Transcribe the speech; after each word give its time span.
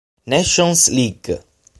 Nations 0.25 0.89
League 0.89 1.29